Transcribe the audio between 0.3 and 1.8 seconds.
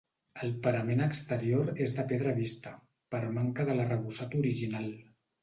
El parament exterior